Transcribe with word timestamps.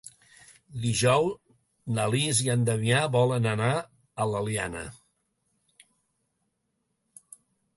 Dijous 0.85 1.35
na 1.97 2.05
Lis 2.15 2.39
i 2.45 2.49
en 2.53 2.63
Damià 2.69 3.01
volen 3.17 3.45
anar 3.51 3.69
a 3.77 4.27
l'Eliana. 4.31 4.85